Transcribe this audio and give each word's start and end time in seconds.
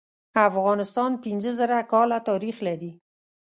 افغانستان 0.49 1.11
پینځه 1.23 1.51
زره 1.59 1.77
کاله 1.91 2.17
تاریخ 2.29 2.55
لري. 2.67 2.91